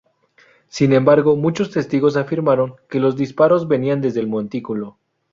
Sin 0.67 0.93
embargo, 0.93 1.35
muchos 1.35 1.69
testigos 1.69 2.17
afirmaron 2.17 2.73
que 2.89 2.99
los 2.99 3.15
disparos 3.15 3.67
venían 3.67 4.01
desde 4.01 4.19
el 4.19 4.25
montículo. 4.27 4.97